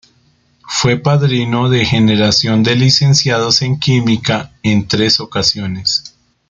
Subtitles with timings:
[0.67, 6.15] Fue padrino de generación de Licenciados en Química en tres ocasiones.